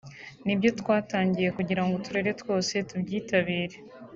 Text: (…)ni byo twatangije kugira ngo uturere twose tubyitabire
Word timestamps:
(…)ni 0.45 0.53
byo 0.59 0.69
twatangije 0.79 1.49
kugira 1.57 1.81
ngo 1.83 1.93
uturere 1.99 2.31
twose 2.41 2.73
tubyitabire 2.89 3.77